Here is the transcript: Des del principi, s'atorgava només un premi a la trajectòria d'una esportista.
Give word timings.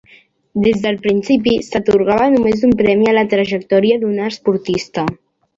Des 0.67 0.79
del 0.85 0.95
principi, 1.03 1.53
s'atorgava 1.67 2.31
només 2.37 2.65
un 2.71 2.73
premi 2.81 3.11
a 3.13 3.15
la 3.19 3.27
trajectòria 3.35 4.03
d'una 4.07 4.29
esportista. 4.35 5.09